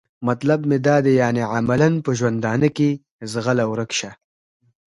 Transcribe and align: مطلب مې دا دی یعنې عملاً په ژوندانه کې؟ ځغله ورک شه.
مطلب 0.27 0.59
مې 0.69 0.77
دا 0.87 0.95
دی 1.05 1.13
یعنې 1.21 1.43
عملاً 1.55 1.89
په 2.05 2.11
ژوندانه 2.19 2.67
کې؟ 2.77 2.89
ځغله 3.31 3.63
ورک 3.71 3.91
شه. 3.99 4.11